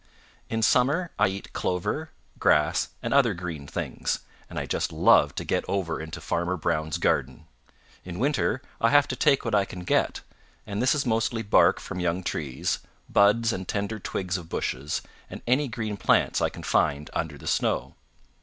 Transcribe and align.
"In 0.49 0.63
summer 0.63 1.11
I 1.19 1.27
eat 1.27 1.53
clover, 1.53 2.09
grass 2.39 2.89
and 3.03 3.13
other 3.13 3.35
green 3.35 3.67
things, 3.67 4.21
and 4.49 4.57
I 4.57 4.65
just 4.65 4.91
love 4.91 5.35
to 5.35 5.45
get 5.45 5.63
over 5.67 6.01
into 6.01 6.19
Farmer 6.19 6.57
Brown's 6.57 6.97
garden. 6.97 7.45
In 8.03 8.17
winter 8.17 8.63
I 8.81 8.89
have 8.89 9.07
to 9.09 9.15
take 9.15 9.45
what 9.45 9.53
I 9.53 9.63
can 9.63 9.81
get, 9.83 10.21
and 10.65 10.81
this 10.81 10.95
is 10.95 11.05
mostly 11.05 11.43
bark 11.43 11.79
from 11.79 11.99
young 11.99 12.23
trees, 12.23 12.79
buds 13.11 13.53
and 13.53 13.67
tender 13.67 13.99
twigs 13.99 14.37
of 14.37 14.49
bushes, 14.49 15.03
and 15.29 15.43
any 15.45 15.67
green 15.67 15.97
plants 15.97 16.41
I 16.41 16.49
can 16.49 16.63
find 16.63 17.11
under 17.13 17.37
the 17.37 17.45
snow. 17.45 17.93